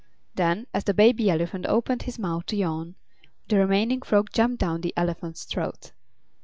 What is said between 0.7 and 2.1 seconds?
as the Baby Elephant opened